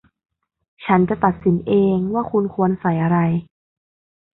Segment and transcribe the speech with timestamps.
[0.85, 3.17] ฉันจะตัดสินเองว่าคุณควรใส่อะไร